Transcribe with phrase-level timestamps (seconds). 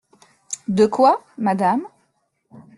[0.67, 1.23] De quoi?
[1.37, 1.83] madame.